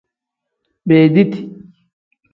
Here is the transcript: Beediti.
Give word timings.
Beediti. 0.87 1.39